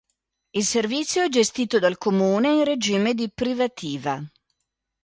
[0.49, 4.19] Il servizio è gestito dal Comune in regime di privativa.